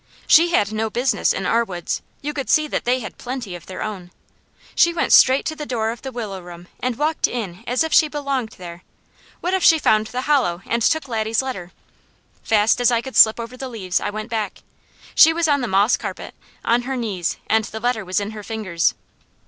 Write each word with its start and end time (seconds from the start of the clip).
She 0.25 0.49
had 0.49 0.71
no 0.71 0.89
business 0.89 1.31
in 1.31 1.45
our 1.45 1.63
woods; 1.63 2.01
you 2.23 2.33
could 2.33 2.49
see 2.49 2.67
that 2.67 2.85
they 2.85 3.01
had 3.01 3.19
plenty 3.19 3.53
of 3.53 3.67
their 3.67 3.83
own. 3.83 4.09
She 4.73 4.93
went 4.95 5.13
straight 5.13 5.45
to 5.45 5.55
the 5.55 5.63
door 5.67 5.91
of 5.91 6.01
the 6.01 6.11
willow 6.11 6.41
room 6.41 6.69
and 6.79 6.95
walked 6.97 7.27
in 7.27 7.63
as 7.67 7.83
if 7.83 7.93
she 7.93 8.07
belonged 8.07 8.53
there. 8.57 8.81
What 9.41 9.53
if 9.53 9.63
she 9.63 9.77
found 9.77 10.07
the 10.07 10.21
hollow 10.21 10.63
and 10.65 10.81
took 10.81 11.07
Laddie's 11.07 11.43
letter! 11.43 11.71
Fast 12.41 12.81
as 12.81 12.89
I 12.89 13.01
could 13.01 13.15
slip 13.15 13.39
over 13.39 13.55
the 13.55 13.69
leaves, 13.69 13.99
I 14.01 14.09
went 14.09 14.31
back. 14.31 14.63
She 15.13 15.33
was 15.33 15.47
on 15.47 15.61
the 15.61 15.67
moss 15.67 15.97
carpet, 15.97 16.33
on 16.65 16.81
her 16.81 16.97
knees, 16.97 17.37
and 17.45 17.65
the 17.65 17.79
letter 17.79 18.03
was 18.03 18.19
in 18.19 18.31
her 18.31 18.41
fingers. 18.41 18.95